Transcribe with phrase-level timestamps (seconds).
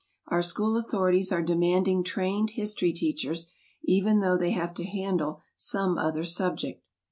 [0.29, 3.51] Our school authorities are demanding trained history teachers,
[3.83, 6.81] even though they have to handle some other subject.